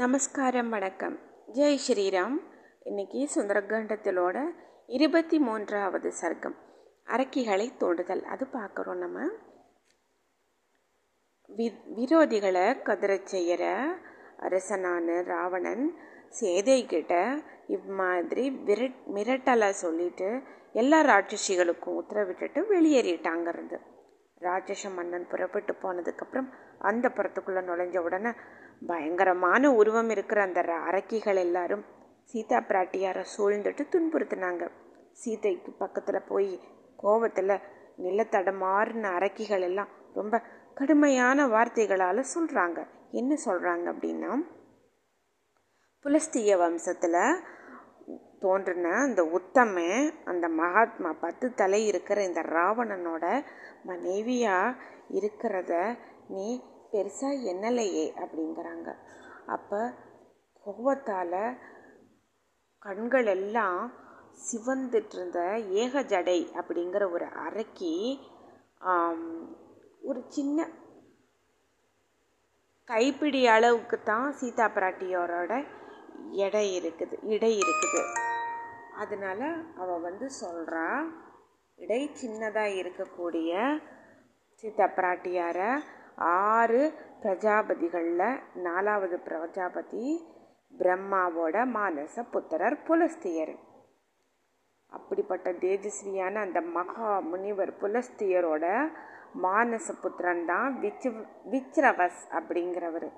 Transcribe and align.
நமஸ்காரம் 0.00 0.68
வணக்கம். 0.68 1.18
ஜெய் 1.52 1.78
ஸ்ரீராம். 1.88 2.36
இன்னைக்கு 2.82 3.28
சுந்தரகண்டத்திலோட 3.34 4.50
இருபத்தி 4.86 5.38
மூன்றாவது 5.38 6.12
சர்க்கம். 6.20 6.54
அரக்கிகளை 7.06 7.68
தோண்டுதல். 7.78 8.22
அது 8.22 8.46
பார்க்குறோம் 8.52 8.98
நம்ம. 8.98 9.20
வி 11.56 11.72
விரோதிகளை 11.96 12.82
கதிரச் 12.82 13.24
செய்கிற 13.24 13.94
அரசனான 14.38 15.22
ராவணன் 15.22 15.94
சேதைக்கிட்ட 16.40 17.44
இம்மாதிரி 17.66 18.50
விரட் 18.50 18.96
மிரட்டலை 19.14 19.70
சொல்லிட்டு 19.70 20.42
எல்லா 20.72 21.02
ராட்சசிகளுக்கும் 21.02 22.00
உத்தரவிட்டுட்டு 22.00 22.64
வெளியேறிட்டாங்கிறது. 22.70 23.76
ராட்சச 24.40 24.90
மன்னன் 24.94 25.26
புறப்பட்டு 25.28 25.72
போனதுக்கப்புறம் 25.82 26.48
அந்த 26.78 27.08
புறத்துக்குள்ளே 27.08 27.62
நுழைஞ்ச 27.64 27.98
உடனே 27.98 28.30
பயங்கரமான 28.86 29.72
உருவம் 29.74 30.10
இருக்கிற 30.10 30.42
அந்த 30.42 30.60
அரக்கிகள் 30.90 31.40
எல்லாரும் 31.46 31.84
சீதா 32.24 32.58
பிராட்டியாரை 32.60 33.24
சூழ்ந்துட்டு 33.34 33.84
துன்புறுத்தினாங்க. 33.94 34.64
சீதைக்கு 35.12 35.70
பக்கத்தில் 35.72 36.28
போய் 36.28 36.52
கோவத்தில் 37.02 37.54
நிலத்தடமாறின 37.98 39.10
அரக்கிகள் 39.18 39.60
எல்லாம் 39.60 39.90
ரொம்ப 40.14 40.42
கடுமையான 40.74 41.46
வார்த்தைகளால் 41.46 42.30
சொல்கிறாங்க 42.34 42.80
என்ன 43.10 43.36
சொல்கிறாங்க 43.44 43.86
அப்படின்னா 43.92 44.32
புலஸ்திய 46.04 46.56
வம்சத்தில் 46.56 47.22
தோன்றின 48.42 48.92
அந்த 49.06 49.22
உத்தம 49.38 49.84
அந்த 50.30 50.46
மகாத்மா 50.60 51.10
பத்து 51.24 51.46
தலை 51.60 51.80
இருக்கிற 51.90 52.18
இந்த 52.28 52.42
ராவணனோட 52.56 53.24
மனைவியாக 53.90 54.78
இருக்கிறத 55.18 55.72
நீ 56.34 56.46
பெருசாக 56.92 57.44
எண்ணலையே 57.52 58.06
அப்படிங்கிறாங்க. 58.22 58.88
அப்போ 59.54 59.80
கோவத்தால் 60.64 61.42
கண்கள் 62.86 63.28
எல்லாம் 63.36 63.80
சிவந்துட்டு 64.46 65.16
இருந்த 65.16 65.40
ஏக 65.82 66.02
ஜடை 66.12 66.40
அப்படிங்கிற 66.60 67.04
ஒரு 67.14 67.26
அரைக்கி 67.44 67.94
ஒரு 70.08 70.20
சின்ன 70.36 70.68
கைப்பிடி 72.88 73.42
அளவுக்கு 73.54 73.96
தான் 74.10 74.28
சீதா 74.38 74.66
பிராட்டியோரோட 74.76 75.52
எடை 76.44 76.64
இருக்குது 76.78 77.16
இடை 77.34 77.52
இருக்குது. 77.62 78.00
அதனால் 79.02 79.46
அவள் 79.82 80.04
வந்து 80.08 80.26
சொல்கிறா 80.42 80.86
இடை 81.78 82.02
சின்னதாக 82.20 82.78
இருக்கக்கூடிய 82.80 83.52
சித்தப்பிராட்டியாரை 84.62 85.70
ஆறு 86.32 86.82
பிரஜாபதிகளில் 87.22 88.40
நாலாவது 88.66 89.16
பிரஜாபதி 89.28 90.06
பிரம்மாவோட 90.78 91.56
மானச 91.76 92.24
புத்திரர் 92.30 92.76
புலஸ்தியர். 92.88 93.54
அப்படிப்பட்ட 94.92 95.48
தேஜஸ்வியான 95.64 96.34
அந்த 96.46 96.60
மகா 96.76 97.10
முனிவர் 97.30 97.72
புலஸ்தியரோட 97.82 98.66
மானச 99.44 99.88
புத்திரன் 100.02 100.44
தான் 100.52 100.70
விச் 100.82 101.08
விச்ரவஸ் 101.52 102.22
அப்படிங்கிறவர். 102.38 103.08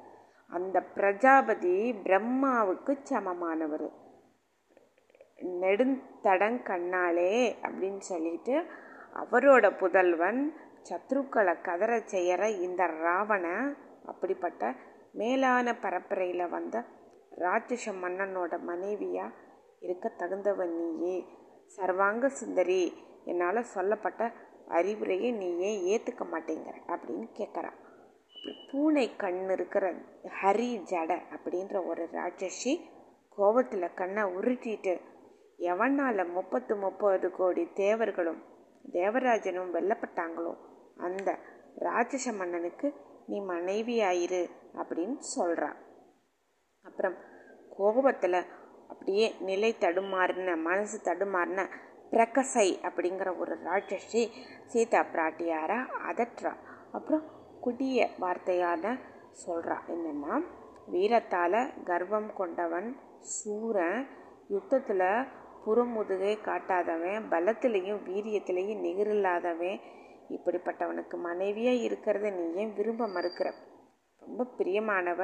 அந்த 0.50 0.78
பிரஜாபதி 0.96 1.76
பிரம்மாவுக்கு 2.06 2.94
சமமானவர். 3.10 3.88
நெடுந்தடங்கண்ணாலே 5.60 7.56
அப்படின்னு 7.62 7.98
சொல்லிட்டு 7.98 8.64
அவரோட 9.14 9.76
புதல்வன் 9.76 10.40
சத்ருக்களை 10.82 11.60
கதற 11.60 12.00
செய்கிற 12.04 12.50
இந்த 12.50 12.86
ராவண 12.86 13.74
அப்படிப்பட்ட 14.04 14.74
மேலான 15.12 15.74
பரப்புரையில் 15.82 16.48
வந்த 16.48 16.76
ராட்சச 17.38 17.92
மன்னனோட 17.92 18.58
மனைவியாக 18.58 19.36
இருக்க 19.80 20.08
தகுந்தவன் 20.18 20.74
நீயே. 20.76 21.26
சர்வாங்க 21.66 22.28
சுந்தரி 22.28 22.82
என்னால் 23.24 23.62
சொல்லப்பட்ட 23.62 24.32
அறிவுரையை 24.68 25.32
நீ 25.32 25.58
ஏன் 25.58 25.82
ஏற்றுக்க 25.86 26.24
மாட்டேங்கிற 26.24 26.76
அப்படின்னு 26.86 27.26
கேட்குறான் 27.38 27.78
பூனை 28.70 29.16
கண் 29.16 29.50
இருக்கிற 29.50 29.92
ஹரி 30.42 30.70
ஜட 30.82 31.18
அப்படின்ற 31.34 31.86
ஒரு 31.86 32.08
ராட்சசி 32.12 32.80
கோபத்தில் 33.28 33.94
கண்ணை 33.94 34.22
உருட்டிட்டு 34.24 35.00
எவனால் 35.62 36.30
முப்பத்து 36.32 36.76
முப்பது 36.76 37.30
கோடி 37.30 37.64
தேவர்களும் 37.74 38.40
தேவராஜனும் 38.92 39.72
வெல்லப்பட்டாங்களோ 39.72 40.52
அந்த 40.96 41.30
ராட்சச 41.78 42.34
மன்னனுக்கு 42.36 42.88
நீ 43.26 43.38
மனைவியாயிரு 43.40 44.42
அப்படின்னு 44.74 45.16
சொல்கிறான் 45.18 45.78
அப்புறம் 46.84 47.16
கோபத்தில் 47.76 48.40
அப்படியே 48.88 49.34
நிலை 49.40 49.76
தடுமாறின 49.80 50.56
மனசு 50.62 50.98
தடுமாறின 51.04 51.60
பிரகசை 52.10 52.66
அப்படிங்கிற 52.82 53.38
ஒரு 53.38 53.54
ராட்சசி 53.64 54.22
சீதா 54.66 55.00
பிராட்டியாரா 55.12 55.78
அதற்றா. 56.08 56.52
அப்புறம் 56.92 57.24
குடிய 57.60 58.08
வார்த்தையான 58.18 58.84
சொல்கிறா 59.44 59.76
என்னென்னா 59.88 60.34
வீரத்தால் 60.90 61.60
கர்வம் 61.84 62.30
கொண்டவன் 62.32 62.88
சூரன் 63.34 64.00
யுத்தத்தில் 64.48 65.06
புறமுதுகை 65.64 66.32
காட்டாதவன் 66.44 67.26
பலத்திலையும் 67.30 68.00
வீரியத்திலையும் 68.08 68.82
நிகரில்லாதவன் 68.86 69.78
இப்படிப்பட்டவனுக்கு 70.30 71.16
மனைவியாக 71.20 71.84
இருக்கிறத 71.88 72.26
நீ 72.36 72.44
ஏன் 72.54 72.74
விரும்ப 72.74 73.06
மறுக்கிற? 73.06 73.48
ரொம்ப 74.22 74.46
பிரியமானவ 74.58 75.20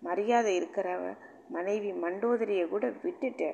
மரியாதை 0.00 0.52
இருக்கிறவ 0.60 1.04
மனைவி 1.48 1.90
மண்டோதரியை 1.92 2.68
கூட 2.68 2.86
விட்டுட்டு 3.02 3.48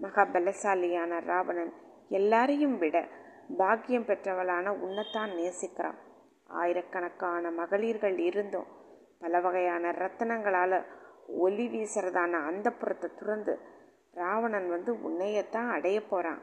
மகாபலசாலியான 0.00 1.20
ராவணன் 1.24 1.72
எல்லாரையும் 2.08 2.78
விட 2.78 2.96
பாக்கியம் 3.56 4.06
பெற்றவளான 4.06 4.68
உன்னைத்தான் 4.78 5.30
நேசிக்கிறான். 5.30 5.98
ஆயிரக்கணக்கான 6.52 7.50
மகளிர்கள் 7.50 8.18
இருந்தும் 8.18 8.68
பல 9.18 9.40
வகையான 9.40 9.90
ரத்தனங்களால் 9.92 10.78
ஒளி 11.36 11.66
வீசுறதான 11.68 12.38
அந்த 12.46 12.68
புறத்தை 12.70 13.08
துறந்து 13.18 13.54
ராவணன் 14.14 14.68
வந்து 14.68 14.92
உன்னையத்தான் 14.94 15.68
அடைய 15.70 16.02
போகிறான் 16.02 16.40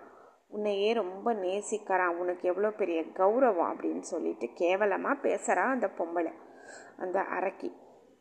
உன்னையே 0.48 0.94
ரொம்ப 0.94 1.34
நேசிக்கிறான். 1.34 2.16
உனக்கு 2.18 2.48
எவ்வளோ 2.48 2.70
பெரிய 2.72 3.02
கௌரவம் 3.02 3.70
அப்படின்னு 3.72 4.00
சொல்லிட்டு 4.00 4.48
கேவலமாக 4.54 5.22
பேசுகிறான் 5.22 5.70
அந்த 5.70 5.88
பொம்பளை. 5.98 6.34
அந்த 6.98 7.20
அரக்கி. 7.20 7.70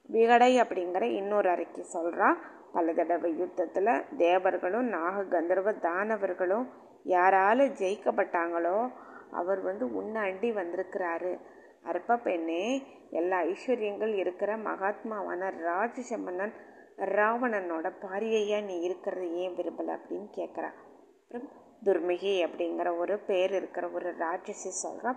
விகடை 0.08 0.52
அப்படிங்கிற 0.62 1.02
இன்னொரு 1.02 1.48
அரக்கி 1.50 1.82
சொல்கிறா 1.92 2.28
பல 2.72 2.92
தடவை 2.92 3.38
யுத்தத்தில் 3.38 4.04
தேவர்களும் 4.16 4.88
நாக 4.88 5.22
கந்தர்வ 5.22 5.72
தானவர்களும் 5.72 6.66
யாரால் 7.02 7.64
ஜெயிக்கப்பட்டாங்களோ 7.80 8.90
அவர் 9.30 9.60
வந்து 9.60 9.94
உன்னை 9.94 10.20
அண்டி 10.22 10.50
வந்திருக்கிறாரு. 10.52 11.32
அற்ப 11.82 12.16
பெண்ணே 12.16 12.62
எல்லா 13.10 13.38
ஐஸ்வர்யங்கள் 13.42 14.12
இருக்கிற 14.14 14.56
மகாத்மாவான 14.56 15.50
ராஜசம்மன்னன் 15.66 16.54
ராவணனோட 16.98 17.92
பாரியையாக 18.00 18.64
நீ 18.64 18.80
இருக்கிறது 18.80 19.34
ஏன் 19.34 19.56
விரும்பலை 19.56 19.92
அப்படின்னு 19.96 20.28
கேட்குறா 20.36 20.70
அப்புறம் 21.18 21.48
துர்மிகி 21.84 22.44
அப்படிங்கிற 22.44 22.98
ஒரு 22.98 23.18
பேர் 23.18 23.52
இருக்கிற 23.52 23.88
ஒரு 23.88 24.16
ராட்சசி 24.16 24.70
சொல்கிறா 24.82 25.16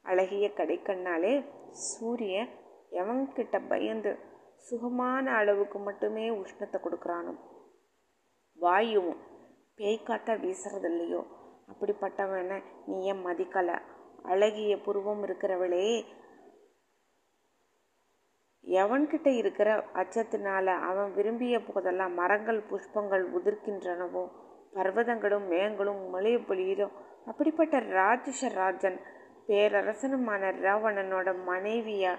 அழகிய 0.00 0.50
கடைக்கண்ணாலே 0.56 1.44
சூரியன் 1.70 2.48
எவன்கிட்ட 2.90 3.68
பயந்து 3.68 4.34
சுகமான 4.56 5.34
அளவுக்கு 5.34 5.78
மட்டுமே 5.78 6.30
உஷ்ணத்தை 6.30 6.78
கொடுக்குறானோ? 6.78 7.34
வாயுவும் 8.54 9.20
பேய்காத்தா 9.76 10.34
வீசுறது 10.40 10.84
இல்லையோ? 10.84 11.24
அப்படிப்பட்டவனை 11.72 12.62
நீ 12.86 13.04
ஏன் 13.04 13.26
மதிக்கலை. 13.26 13.78
அழகிய 14.22 14.80
புருவம் 14.80 15.22
இருக்கிறவளே 15.22 16.04
எவன்கிட்ட 18.66 19.26
இருக்கிற 19.26 19.84
அச்சத்தினால 19.94 20.66
அவன் 20.66 21.14
விரும்பிய 21.14 21.60
போதெல்லாம் 21.60 22.14
மரங்கள் 22.14 22.62
புஷ்பங்கள் 22.70 23.24
உதிர்க்கின்றனவோ 23.34 24.28
பர்வதங்களும் 24.74 25.48
மேங்களும் 25.50 26.08
மழை 26.08 26.38
பொழியிலும் 26.38 26.92
அப்படிப்பட்ட 27.26 27.78
ராஜச 27.78 28.48
ராஜன் 28.48 29.00
பேரரசனுமான 29.46 30.50
ராவணனோட 30.62 31.34
மனைவியா 31.46 32.14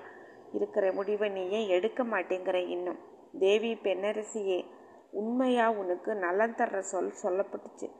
இருக்கிற 0.53 0.91
முடிவை 0.91 1.29
நீ 1.29 1.49
ஏன் 1.49 1.67
எடுக்க 1.67 2.03
மாட்டேங்கிற 2.03 2.55
இன்னும் 2.67 2.99
தேவி 3.39 3.73
பெண்ணரசியே 3.73 4.65
உண்மையா 5.11 5.71
உனக்கு 5.71 6.15
நலன் 6.15 6.55
தர்ற 6.55 6.79
சொல் 6.79 7.13
சொல்லப்பட்டுச்சு. 7.23 7.91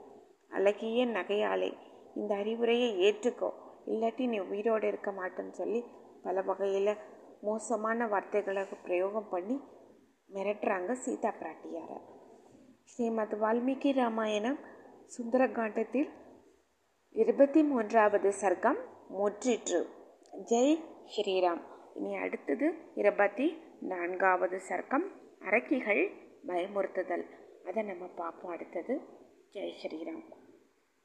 அழகிய 0.50 1.06
நகையாளே 1.06 1.74
இந்த 2.16 2.36
அறிவுரையை 2.36 2.90
ஏற்றுக்கோ. 3.00 3.50
இல்லாட்டி 3.88 4.28
நீ 4.28 4.40
உயிரோடு 4.40 4.88
இருக்க 4.88 5.12
மாட்டேன்னு 5.12 5.52
சொல்லி 5.52 5.86
பல 6.24 6.42
வகையில் 6.42 6.98
மோசமான 7.42 8.08
வார்த்தைகளை 8.08 8.64
பிரயோகம் 8.84 9.30
பண்ணி 9.30 9.60
மிரட்டுறாங்க 10.34 10.92
சீதா 10.92 11.34
பிராட்டியாரை. 11.42 12.00
ஸ்ரீமத் 12.84 13.34
வால்மீகி 13.34 13.94
ராமாயணம் 13.94 14.60
சுந்தரகாண்டத்தில் 15.18 16.10
இருபத்தி 17.12 17.64
மூன்றாவது 17.64 18.30
சர்க்கம் 18.30 18.78
முற்றிற்று. 19.18 19.86
ஜெய் 20.46 20.80
ஸ்ரீராம் 21.16 21.62
இனி 21.96 22.16
அடுத்தது 22.16 22.74
இருபத்தி 22.96 23.58
நான்காவது 23.80 24.62
சர்க்கம் 24.70 25.06
அரக்கிகள் 25.40 26.12
பயமுறுத்துதல். 26.48 27.26
அதை 27.68 27.84
நம்ம 27.84 28.06
பார்ப்போம் 28.06 28.52
அடுத்தது. 28.52 29.02
ஜெய் 29.54 29.74
ஸ்ரீராம் 29.84 30.24